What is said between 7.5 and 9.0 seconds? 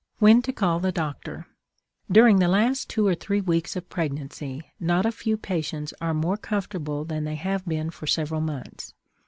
been for several months.